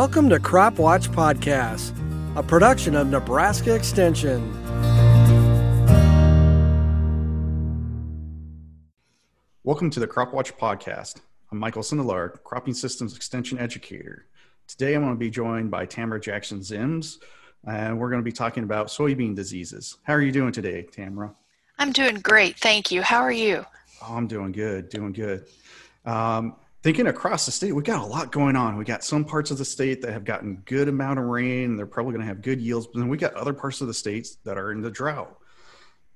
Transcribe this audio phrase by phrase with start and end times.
[0.00, 1.92] Welcome to Crop Watch Podcast,
[2.34, 4.40] a production of Nebraska Extension.
[9.62, 11.20] Welcome to the Crop Watch Podcast.
[11.52, 14.24] I'm Michael Sindelar, Cropping Systems Extension Educator.
[14.66, 17.18] Today I'm going to be joined by Tamara Jackson Ziems,
[17.66, 19.98] and we're going to be talking about soybean diseases.
[20.04, 21.34] How are you doing today, Tamara?
[21.78, 23.02] I'm doing great, thank you.
[23.02, 23.66] How are you?
[24.00, 25.44] Oh, I'm doing good, doing good.
[26.06, 28.76] Um, thinking across the state, we got a lot going on.
[28.76, 31.76] We got some parts of the state that have gotten good amount of rain.
[31.76, 33.94] They're probably going to have good yields, but then we got other parts of the
[33.94, 35.36] states that are in the drought.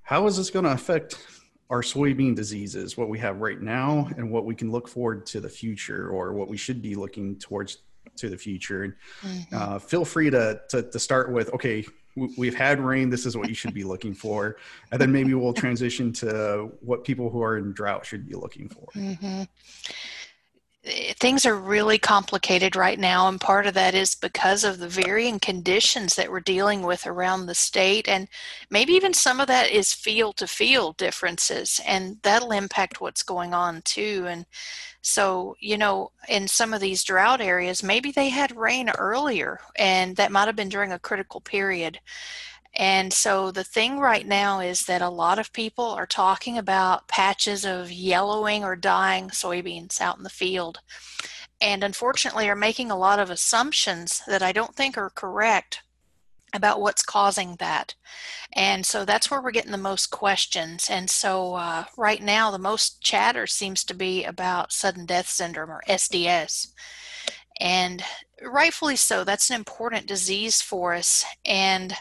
[0.03, 1.19] How is this going to affect
[1.71, 5.41] our soybean diseases, what we have right now, and what we can look forward to
[5.41, 7.79] the future, or what we should be looking towards
[8.17, 8.85] to the future?
[8.85, 9.55] And mm-hmm.
[9.57, 11.53] uh, feel free to, to to start with.
[11.55, 11.87] Okay,
[12.37, 13.09] we've had rain.
[13.09, 14.57] This is what you should be looking for,
[14.93, 18.69] and then maybe we'll transition to what people who are in drought should be looking
[18.69, 18.87] for.
[18.95, 19.45] Mm-hmm
[20.85, 25.39] things are really complicated right now, and part of that is because of the varying
[25.41, 28.29] conditions that we're dealing with around the state, and
[28.71, 33.55] maybe even some of that is field to field differences, and that'll impact what's going
[33.55, 34.27] on too.
[34.29, 34.45] And
[35.01, 40.17] so, you know, in some of these drought areas, maybe they had rain earlier, and
[40.17, 41.99] that might have been during a critical period.
[42.77, 47.07] And so the thing right now is that a lot of people are talking about
[47.07, 50.81] patches of yellowing or dying soybeans out in the field.
[51.61, 55.83] And unfortunately, are making a lot of assumptions that I don't think are correct
[56.53, 57.95] about what's causing that.
[58.53, 60.89] And so that's where we're getting the most questions.
[60.89, 65.71] And so uh, right now, the most chatter seems to be about sudden death syndrome
[65.71, 66.69] or SDS.
[67.61, 68.05] And
[68.43, 71.25] rightfully so, that's an important disease for us.
[71.45, 71.95] And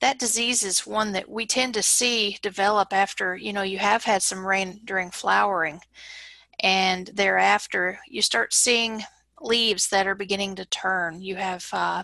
[0.00, 4.04] that disease is one that we tend to see develop after you know you have
[4.04, 5.80] had some rain during flowering
[6.60, 9.02] and thereafter you start seeing
[9.40, 11.20] leaves that are beginning to turn.
[11.20, 12.02] You have uh,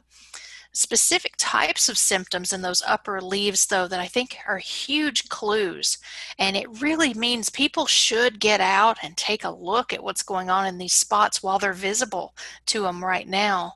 [0.72, 5.96] specific types of symptoms in those upper leaves though that i think are huge clues
[6.38, 10.50] and it really means people should get out and take a look at what's going
[10.50, 12.34] on in these spots while they're visible
[12.66, 13.72] to them right now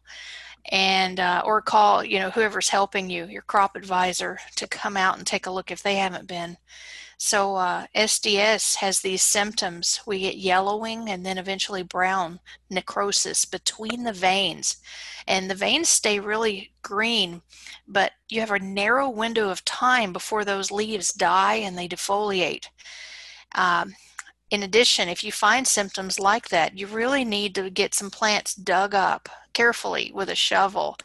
[0.71, 5.19] and uh, or call you know whoever's helping you your crop advisor to come out
[5.19, 6.57] and take a look if they haven't been.
[7.19, 10.01] So uh, sds has these symptoms.
[10.07, 14.77] We get yellowing and then eventually brown necrosis between the veins.
[15.27, 17.43] And the veins stay really green
[17.91, 22.67] but you have a narrow window of time before those leaves die and they defoliate.
[23.55, 23.95] Um,
[24.51, 28.55] in addition, if you find symptoms like that, you really need to get some plants
[28.55, 30.97] dug up carefully with a shovel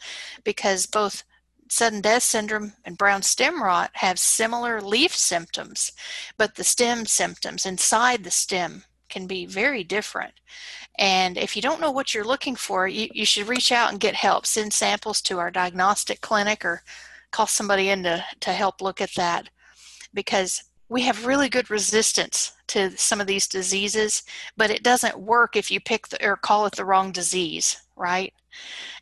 [0.44, 1.22] because both
[1.68, 5.92] sudden death syndrome and brown stem rot have similar leaf symptoms,
[6.36, 10.34] but the stem symptoms inside the stem can be very different.
[10.98, 14.00] And if you don't know what you're looking for, you, you should reach out and
[14.00, 14.46] get help.
[14.46, 16.82] Send samples to our diagnostic clinic or
[17.30, 19.50] call somebody in to, to help look at that
[20.14, 24.22] because we have really good resistance to some of these diseases,
[24.56, 28.32] but it doesn't work if you pick the, or call it the wrong disease, right?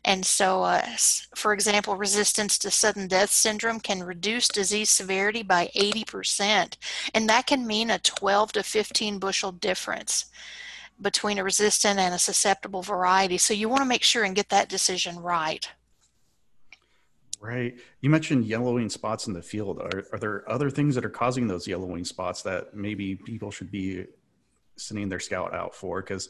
[0.03, 0.85] And so, uh,
[1.35, 6.75] for example, resistance to sudden death syndrome can reduce disease severity by 80%,
[7.13, 10.25] and that can mean a 12 to 15 bushel difference
[11.01, 13.37] between a resistant and a susceptible variety.
[13.37, 15.67] So, you want to make sure and get that decision right.
[17.39, 17.75] Right.
[18.01, 19.79] You mentioned yellowing spots in the field.
[19.79, 23.71] Are, are there other things that are causing those yellowing spots that maybe people should
[23.71, 24.05] be
[24.77, 26.01] sending their scout out for?
[26.01, 26.29] Because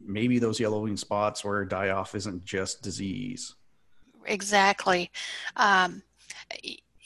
[0.00, 3.54] maybe those yellowing spots or die off isn't just disease.
[4.26, 5.10] Exactly.
[5.56, 6.02] Um,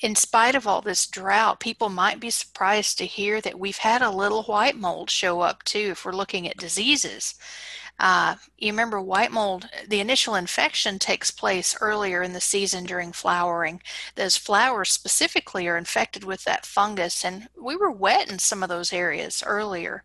[0.01, 4.03] in spite of all this drought, people might be surprised to hear that we've had
[4.03, 7.35] a little white mold show up too if we're looking at diseases.
[8.01, 13.13] Uh, you remember white mold, the initial infection takes place earlier in the season during
[13.13, 13.83] flowering.
[14.15, 18.71] Those flowers specifically are infected with that fungus, and we were wet in some of
[18.71, 20.05] those areas earlier.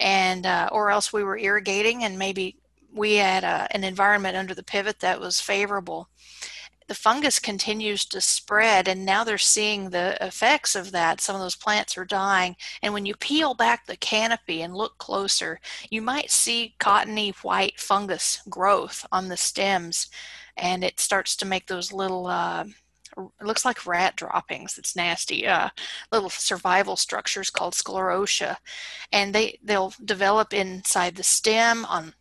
[0.00, 2.56] And, uh, or else we were irrigating, and maybe
[2.92, 6.08] we had a, uh, an environment under the pivot that was favorable
[6.92, 11.22] the fungus continues to spread and now they're seeing the effects of that.
[11.22, 14.98] Some of those plants are dying and when you peel back the canopy and look
[14.98, 15.58] closer
[15.88, 20.08] you might see cottony white fungus growth on the stems
[20.58, 22.64] and it starts to make those little uh,
[23.16, 24.76] it looks like rat droppings.
[24.76, 25.70] It's nasty uh,
[26.12, 28.56] little survival structures called sclerotia
[29.10, 32.12] and they they'll develop inside the stem on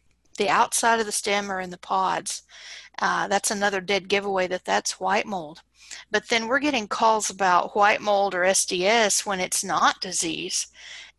[0.41, 2.43] the outside of the stem or in the pods
[3.01, 5.63] uh, that's another dead giveaway that that's white mold.
[6.11, 10.67] But then we're getting calls about white mold or SDS when it's not disease.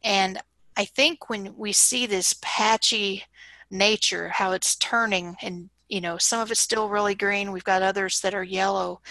[0.03, 0.41] And
[0.77, 3.25] I think when we see this patchy
[3.71, 7.53] nature, how it's turning and you know, some of it's still really green.
[7.53, 9.03] We've got others that are yellow.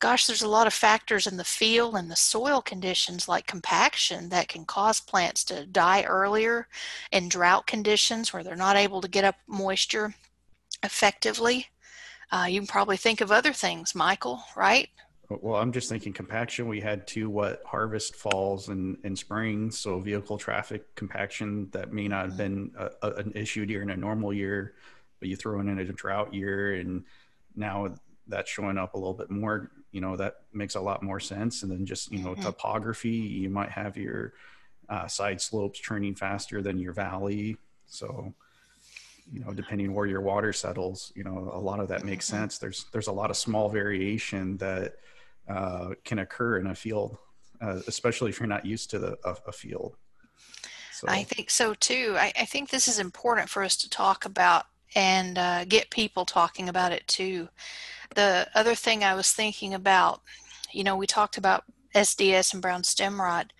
[0.00, 4.28] Gosh, there's a lot of factors in the field and the soil conditions like compaction
[4.28, 6.68] that can cause plants to die earlier
[7.10, 10.14] in drought conditions where they're not able to get up moisture
[10.84, 11.66] effectively.
[12.30, 14.88] Uh, you can probably think of other things, Michael, right?
[15.30, 16.68] Well, I'm just thinking compaction.
[16.68, 22.08] We had two what harvest falls and, and springs, so vehicle traffic compaction that may
[22.08, 24.74] not have been a, a, an issue during a normal year,
[25.18, 27.04] but you throw in a drought year, and
[27.56, 27.94] now
[28.26, 29.70] that's showing up a little bit more.
[29.92, 31.62] You know that makes a lot more sense.
[31.62, 32.42] And then just you know mm-hmm.
[32.42, 34.34] topography, you might have your
[34.88, 37.56] uh, side slopes turning faster than your valley,
[37.86, 38.32] so
[39.32, 42.38] you know depending where your water settles you know a lot of that makes mm-hmm.
[42.38, 44.94] sense there's there's a lot of small variation that
[45.48, 47.16] uh, can occur in a field,
[47.62, 49.96] uh, especially if you're not used to the, a, a field.
[50.92, 51.08] So.
[51.08, 52.16] I think so too.
[52.18, 56.26] I, I, think this is important for us to talk about and uh, get people
[56.26, 57.48] talking about it too.
[58.14, 60.22] The other thing I was thinking about,
[60.72, 61.64] you know, we talked about
[61.94, 63.52] SDS and brown stem rot.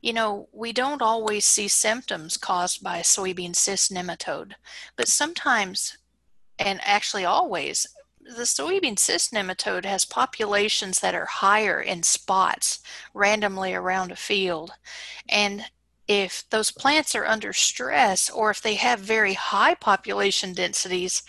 [0.00, 4.52] You know, we don't always see symptoms caused by soybean cyst nematode,
[4.96, 5.96] but sometimes,
[6.58, 7.86] and actually always,
[8.20, 12.80] the soybean cyst nematode has populations that are higher in spots
[13.12, 14.72] randomly around a field.
[15.28, 15.64] And
[16.06, 21.22] if those plants are under stress or if they have very high population densities,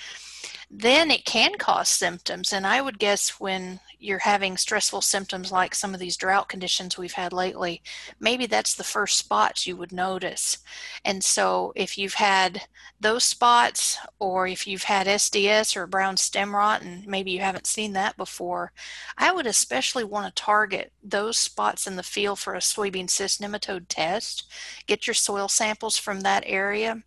[0.70, 2.52] then it can cause symptoms.
[2.52, 6.98] And I would guess when you're having stressful symptoms like some of these drought conditions
[6.98, 7.82] we've had lately,
[8.20, 10.60] maybe that's the first spots you would notice.
[11.04, 12.62] And so if you've had
[13.00, 17.68] those spots, or if you've had SDS or brown stem rot, and maybe you haven't
[17.68, 18.72] seen that before,
[19.18, 23.42] I would especially want to target those spots in the field for a soybean cyst
[23.42, 24.52] nematode test.
[24.88, 27.04] Get your soil samples from that area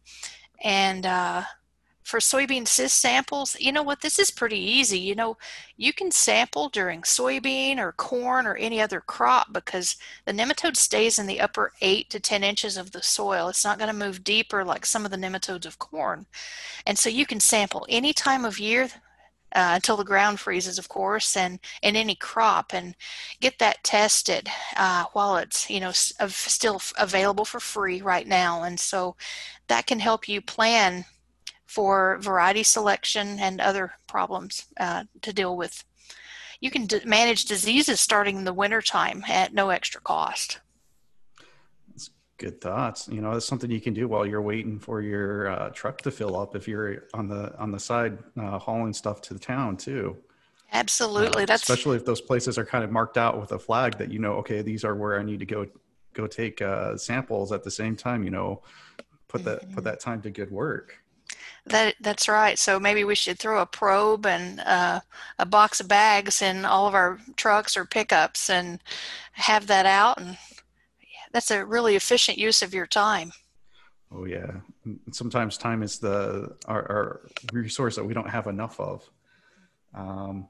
[0.63, 1.43] and uh,
[2.09, 4.99] for soybean cyst samples, you know what, this is pretty easy.
[4.99, 5.37] You know,
[5.77, 11.19] you can sample during soybean or corn or any other crop because the nematode stays
[11.19, 13.51] in the upper 8 to 10 inches of the soil.
[13.51, 16.25] It's not going to move deeper like some of the nematodes of corn.
[16.87, 18.85] And so you can sample any time of year
[19.55, 22.95] uh, until the ground freezes, of course, and in any crop, and
[23.41, 28.63] get that tested uh, while it's you know still available for free right now.
[28.63, 29.17] And so
[29.69, 31.05] that can help you plan
[31.69, 35.85] for variety selection and other problems uh, to deal with.
[36.61, 40.61] You can d- manage diseases starting in the wintertime at no extra cost.
[41.91, 43.07] That's good thoughts.
[43.09, 46.11] You know, it's something you can do while you're waiting for your uh, truck to
[46.11, 46.57] fill up.
[46.57, 50.17] If you're on the on the side uh, hauling stuff to the town too.
[50.73, 53.99] Absolutely, uh, that's especially if those places are kind of marked out with a flag
[53.99, 55.67] that you know, okay, these are where I need to go
[56.15, 58.25] go take uh, samples at the same time.
[58.25, 58.63] You know,
[59.29, 59.75] put that mm-hmm.
[59.75, 60.97] put that time to good work.
[61.67, 62.59] That that's right.
[62.59, 65.01] So maybe we should throw a probe and uh,
[65.39, 68.81] a box of bags in all of our trucks or pickups and
[69.33, 70.19] have that out.
[70.21, 70.39] And
[71.33, 73.33] that's a really efficient use of your time.
[74.15, 74.53] Oh yeah.
[75.13, 77.21] Sometimes time is the our, our
[77.53, 79.09] resource that we don't have enough of.
[79.95, 80.49] Um,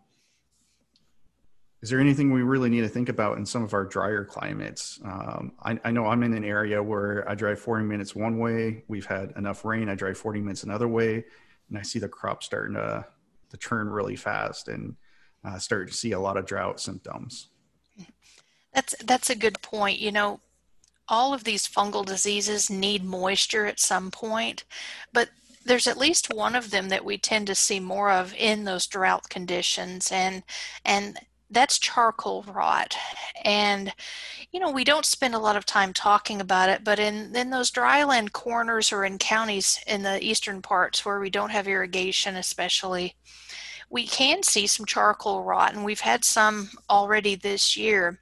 [1.81, 4.99] is there anything we really need to think about in some of our drier climates?
[5.05, 8.83] Um, I, I, know I'm in an area where I drive 40 minutes one way.
[8.89, 9.89] We've had enough rain.
[9.89, 11.25] I drive 40 minutes another way,
[11.69, 13.07] and I see the crop starting to,
[13.51, 14.97] to turn really fast and
[15.44, 17.49] uh, start to see a lot of drought symptoms.
[18.75, 19.99] That's that's a good point.
[19.99, 20.41] You know,
[21.08, 24.65] all of these fungal diseases need moisture at some point,
[25.13, 25.31] but
[25.65, 28.87] there's at least one of them that we tend to see more of in those
[28.87, 30.43] drought conditions and
[30.85, 31.19] and
[31.50, 32.96] that's charcoal rot
[33.44, 33.93] and
[34.52, 37.50] you know we don't spend a lot of time talking about it but in in
[37.50, 42.36] those dryland corners or in counties in the eastern parts where we don't have irrigation
[42.36, 43.14] especially
[43.90, 48.20] we can see some charcoal rot and we've had some already this year.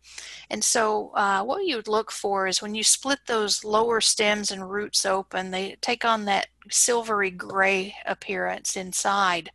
[0.49, 4.51] And so uh, what you would look for is when you split those lower stems
[4.51, 9.51] and roots open they take on that silvery gray appearance inside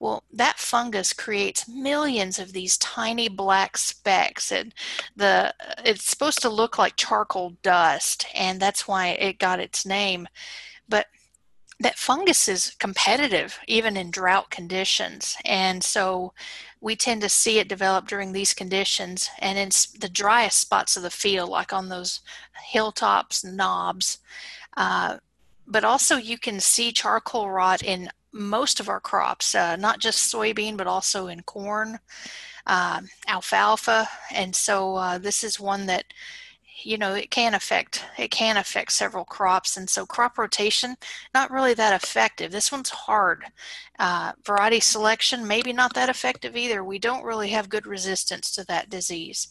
[0.00, 4.72] well, that fungus creates millions of these tiny black specks, and
[5.16, 10.28] the it's supposed to look like charcoal dust, and that's why it got its name.
[10.88, 11.06] But
[11.80, 16.32] that fungus is competitive even in drought conditions, and so
[16.80, 21.02] we tend to see it develop during these conditions and in the driest spots of
[21.02, 22.20] the field, like on those
[22.64, 24.18] hilltops, knobs.
[24.76, 25.16] Uh,
[25.66, 30.32] but also you can see charcoal rot in most of our crops, uh, not just
[30.32, 31.98] soybean, but also in corn,
[32.66, 34.08] uh, alfalfa.
[34.32, 36.04] And so uh, this is one that
[36.84, 39.76] you know it can affect it can affect several crops.
[39.76, 40.96] And so crop rotation
[41.34, 42.52] not really that effective.
[42.52, 43.44] This one's hard.
[43.98, 46.84] Uh, variety selection maybe not that effective either.
[46.84, 49.48] We don't really have good resistance to that disease.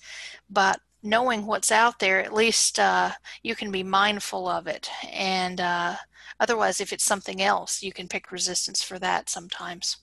[0.49, 3.11] But knowing what's out there at least uh,
[3.43, 4.89] you can be mindful of it.
[5.11, 5.95] And uh,
[6.39, 9.97] otherwise if it's something else you can pick resistance for that sometimes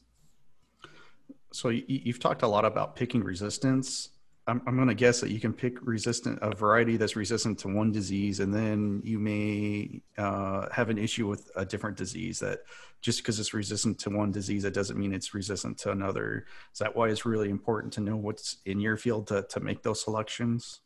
[1.53, 4.11] so you've talked a lot about picking resistance
[4.47, 7.69] I'm, I'm going to guess that you can pick resistant a variety that's resistant to
[7.69, 12.41] one disease, and then you may uh, have an issue with a different disease.
[12.41, 12.61] That
[13.00, 16.47] just because it's resistant to one disease, it doesn't mean it's resistant to another.
[16.73, 19.83] Is that why it's really important to know what's in your field to to make
[19.83, 20.81] those selections?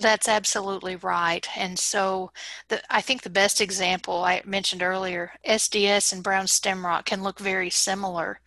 [0.00, 1.46] That's absolutely right.
[1.56, 2.32] And so
[2.68, 7.22] the, I think the best example I mentioned earlier, SDS and brown stem rot can
[7.22, 8.40] look very similar.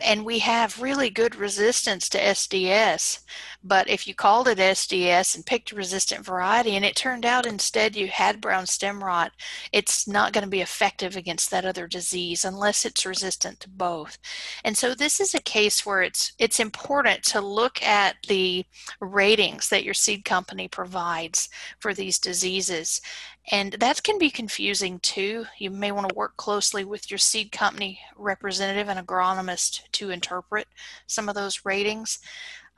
[0.00, 3.20] And we have really good resistance to SDS.
[3.62, 7.46] But if you called it SDS and picked a resistant variety and it turned out
[7.46, 9.30] instead you had brown stem rot,
[9.72, 14.18] it's not going to be effective against that other disease unless it's resistant to both.
[14.64, 18.64] And so this is a case where it's it's important to look at the
[19.00, 23.02] ratings that your seed company provides provides for these diseases.
[23.52, 25.44] And that can be confusing too.
[25.58, 30.66] You may want to work closely with your seed company representative and agronomist to interpret
[31.06, 32.20] some of those ratings.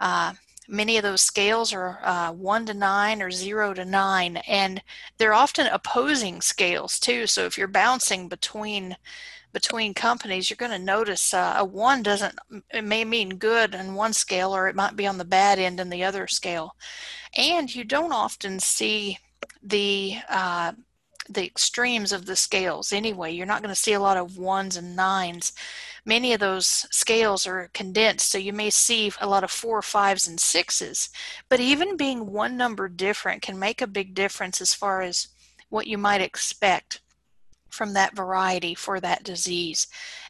[0.00, 0.32] Uh,
[0.66, 4.82] many of those scales are uh, 1 to 9 or 0 to 9 and
[5.18, 8.96] they're often opposing scales too so if you're bouncing between
[9.52, 12.38] between companies you're going to notice uh, a 1 doesn't
[12.72, 15.80] it may mean good in one scale or it might be on the bad end
[15.80, 16.76] in the other scale
[17.36, 19.18] and you don't often see
[19.62, 20.72] the uh,
[21.30, 23.32] the extremes of the scales anyway.
[23.32, 25.52] You're not going to see a lot of ones and nines.
[26.04, 30.26] Many of those scales are condensed, so you may see a lot of four, fives,
[30.26, 31.08] and sixes.
[31.48, 35.28] But even being one number different can make a big difference as far as
[35.68, 37.00] what you might expect
[37.70, 39.86] from that variety for that disease.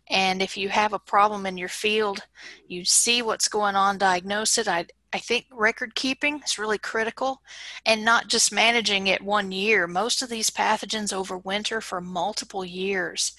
[0.09, 2.21] And if you have a problem in your field,
[2.67, 4.69] you see what's going on, diagnose it.
[4.69, 7.43] I I think record keeping is really critical
[7.85, 9.89] and not just managing it one year.
[9.89, 13.33] Most of these pathogens overwinter for multiple years,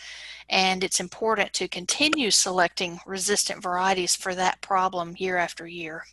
[0.50, 6.04] and it's important to continue selecting resistant varieties for that problem year after year.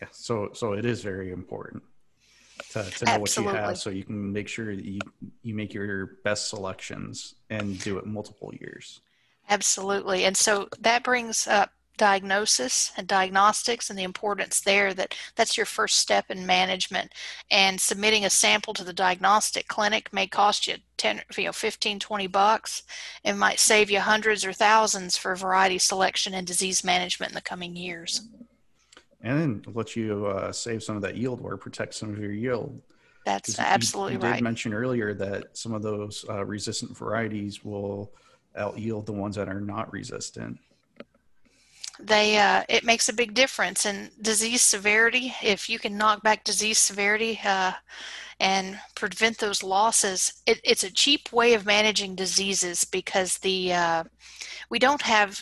[0.00, 1.82] Yeah, so so it is very important
[2.70, 3.52] to, to know Absolutely.
[3.52, 5.00] what you have so you can make sure that you,
[5.42, 9.00] you make your best selections and do it multiple years.
[9.48, 10.24] Absolutely.
[10.24, 15.66] And so that brings up diagnosis and diagnostics and the importance there that that's your
[15.66, 17.12] first step in management
[17.50, 22.00] and submitting a sample to the diagnostic clinic may cost you 10 you know 15
[22.00, 22.82] 20 bucks
[23.22, 27.40] it might save you hundreds or thousands for variety selection and disease management in the
[27.40, 28.22] coming years
[29.24, 32.32] and then let you uh, save some of that yield or protect some of your
[32.32, 32.80] yield
[33.24, 37.64] that's absolutely you, you right did mention earlier that some of those uh, resistant varieties
[37.64, 38.12] will
[38.56, 40.58] out yield the ones that are not resistant
[42.00, 45.32] they uh, it makes a big difference in disease severity.
[45.42, 47.72] If you can knock back disease severity uh,
[48.40, 54.04] and prevent those losses, it, it's a cheap way of managing diseases because the uh,
[54.70, 55.40] we don't have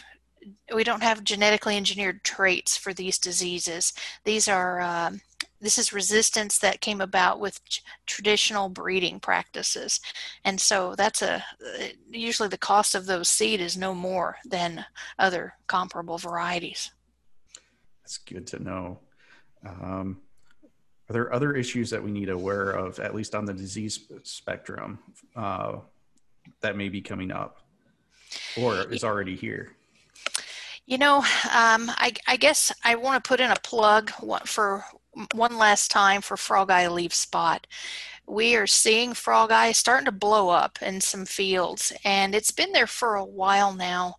[0.74, 3.92] we don't have genetically engineered traits for these diseases.
[4.24, 5.20] These are um,
[5.60, 7.60] this is resistance that came about with
[8.06, 10.00] traditional breeding practices.
[10.44, 11.44] And so that's a
[12.10, 14.84] usually the cost of those seed is no more than
[15.18, 16.90] other comparable varieties.
[18.02, 18.98] That's good to know.
[19.64, 20.20] Um,
[21.08, 24.00] are there other issues that we need to aware of at least on the disease
[24.24, 24.98] spectrum
[25.36, 25.76] uh,
[26.60, 27.58] that may be coming up
[28.60, 29.72] or is already here
[30.86, 34.10] you know, um, I, I, guess I want to put in a plug
[34.44, 34.84] for
[35.34, 37.66] one last time for frog eye leaf spot.
[38.26, 42.72] We are seeing frog eye starting to blow up in some fields, and it's been
[42.72, 44.16] there for a while now.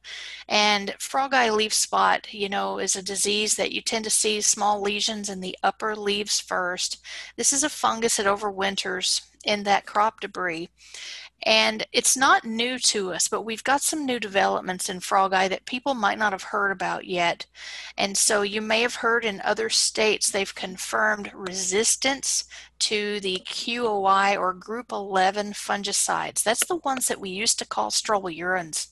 [0.47, 4.41] And frog eye leaf spot, you know, is a disease that you tend to see
[4.41, 7.03] small lesions in the upper leaves first.
[7.37, 10.69] This is a fungus that overwinters in that crop debris.
[11.45, 15.49] And it's not new to us, but we've got some new developments in frog eye
[15.49, 17.45] that people might not have heard about yet.
[17.97, 22.45] And so you may have heard in other states they've confirmed resistance
[22.79, 26.43] to the QOI or group 11 fungicides.
[26.43, 28.87] That's the ones that we used to call strobilurins.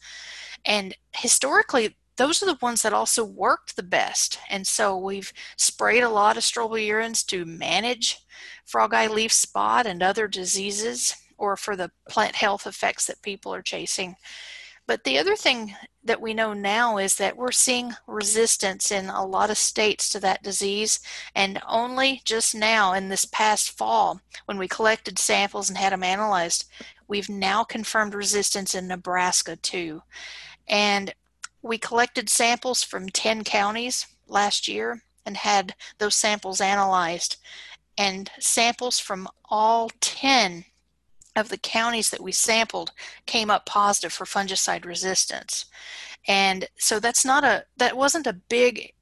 [0.66, 4.38] And historically, those are the ones that also worked the best.
[4.48, 8.20] And so we've sprayed a lot of strobilurins to manage
[8.64, 13.52] frog eye leaf spot and other diseases or for the plant health effects that people
[13.52, 14.16] are chasing.
[14.86, 15.74] But the other thing
[16.04, 20.20] that we know now is that we're seeing resistance in a lot of states to
[20.20, 21.00] that disease.
[21.34, 26.04] And only just now, in this past fall, when we collected samples and had them
[26.04, 26.66] analyzed,
[27.08, 30.04] we've now confirmed resistance in Nebraska too.
[30.68, 31.16] And
[31.62, 37.38] we collected samples from 10 counties last year and had those samples analyzed.
[37.98, 40.66] And samples from all 10
[41.36, 42.92] of the counties that we sampled
[43.26, 45.66] came up positive for fungicide resistance.
[46.28, 48.94] And so that's not a that wasn't a big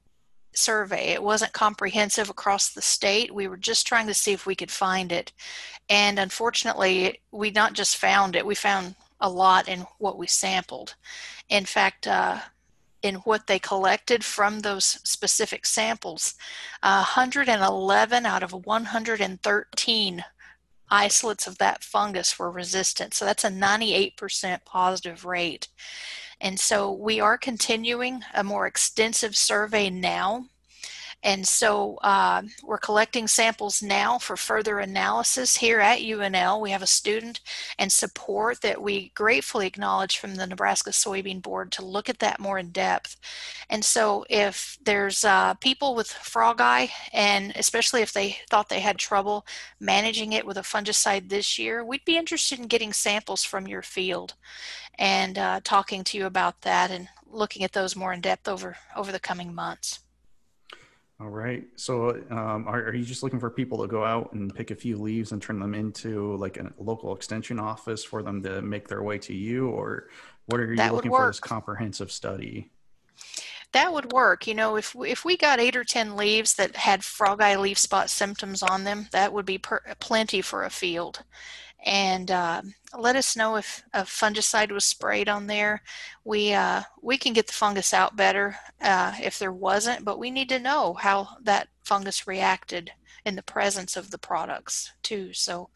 [0.54, 1.10] survey.
[1.10, 3.34] It wasn't comprehensive across the state.
[3.34, 5.32] We were just trying to see if we could find it.
[5.90, 10.96] And unfortunately, we not just found it, we found a lot in what we sampled.
[11.50, 12.40] In fact, uh,
[13.02, 16.36] in what they collected from those specific samples,
[16.84, 20.26] uh, 111 out of 113
[20.92, 23.14] isolates of that fungus were resistant.
[23.14, 25.68] So that's a 98% positive rate.
[26.42, 30.46] And so we are continuing a more extensive survey now
[31.22, 36.62] and so uh, we're collecting samples now for further analysis here at UNL.
[36.62, 37.42] We have a student
[37.78, 42.40] and support that we gratefully acknowledge from the Nebraska Soybean Board to look at that
[42.40, 43.18] more in depth.
[43.70, 48.80] And so if there's uh, people with frog eye, and especially if they thought they
[48.80, 49.46] had trouble
[49.80, 53.82] managing it with a fungicide this year, we'd be interested in getting samples from your
[53.82, 54.36] field
[54.98, 58.78] and uh, talking to you about that and looking at those more in depth over
[58.96, 60.00] over the coming months.
[61.22, 61.66] All right.
[61.76, 64.76] So, um, are, are, you just looking for people to go out and pick a
[64.76, 68.88] few leaves and turn them into like a local extension office for them to make
[68.88, 70.08] their way to you, or
[70.46, 72.72] what are you that looking for this comprehensive study?
[73.74, 74.48] That would work.
[74.48, 77.78] You know, if if we got eight or ten leaves that had frog eye leaf
[77.78, 81.24] spot symptoms on them, that would be per- plenty for a field
[81.86, 82.62] and uh,
[82.98, 85.82] let us know if a fungicide was sprayed on there.
[86.24, 90.32] We uh, we can get the fungus out better uh, if there wasn't, but we
[90.32, 92.92] need to know how that fungus reacted
[93.26, 95.34] in the presence of the products too.
[95.34, 95.70] So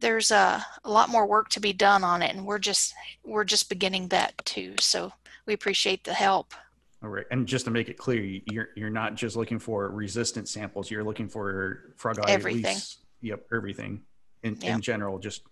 [0.00, 3.44] there's a, a lot more work to be done on it, and we're just we're
[3.44, 4.74] just beginning that too.
[4.80, 5.12] So
[5.46, 6.54] we appreciate the help.
[7.00, 10.48] All right, and just to make it clear, you're you're not just looking for resistant
[10.48, 10.90] samples.
[10.90, 12.74] You're looking for frog eye everything.
[12.74, 12.98] Leaves.
[13.20, 14.02] Yep, everything
[14.42, 14.74] in, yeah.
[14.74, 15.18] in general.
[15.18, 15.42] Just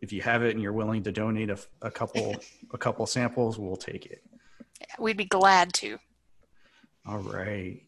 [0.00, 2.36] if you have it and you're willing to donate a, a couple
[2.72, 4.22] a couple samples, we'll take it.
[4.98, 5.98] We'd be glad to.
[7.06, 7.82] All right.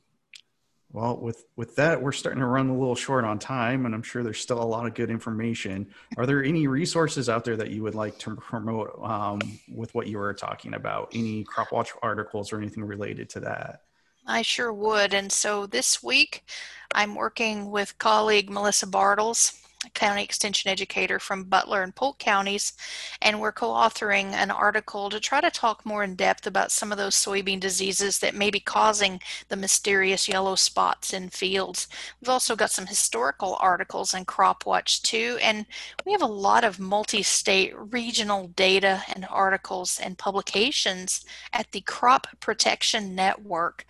[0.93, 4.03] Well, with with that, we're starting to run a little short on time, and I'm
[4.03, 5.87] sure there's still a lot of good information.
[6.17, 9.41] Are there any resources out there that you would like to promote um,
[9.73, 11.11] with what you were talking about?
[11.15, 13.83] Any crop watch articles or anything related to that?
[14.27, 15.15] I sure would.
[15.15, 16.45] And so this week,
[16.93, 19.60] I'm working with colleague Melissa Bartels
[19.95, 22.75] county extension educator from Butler and Polk counties,
[23.23, 26.99] and we're co-authoring an article to try to talk more in depth about some of
[26.99, 31.89] those soybean diseases that may be causing the mysterious yellow spots in fields.
[32.21, 35.65] We've also got some historical articles in Crop Watch too, and
[36.05, 42.27] we have a lot of multi-state regional data and articles and publications at the Crop
[42.41, 43.87] Protection Network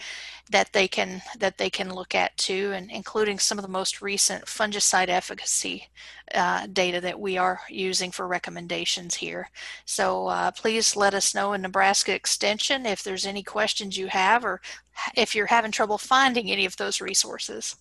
[0.51, 4.03] that they can that they can look at too, and including some of the most
[4.03, 5.80] recent fungicide efficacy
[6.35, 9.49] uh, data that we are using for recommendations here.
[9.85, 14.45] So uh, please let us know in Nebraska Extension if there's any questions you have,
[14.45, 14.61] or
[15.17, 17.77] if you're having trouble finding any of those resources.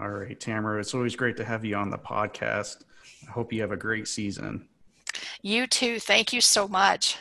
[0.00, 2.84] All right, Tamara, it's always great to have you on the podcast.
[3.26, 4.68] I hope you have a great season.
[5.42, 6.00] You too.
[6.00, 7.18] Thank you so much.